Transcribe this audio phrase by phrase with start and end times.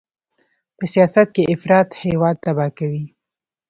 [0.77, 3.05] په سیاست کې افراط هېواد تباه کوي.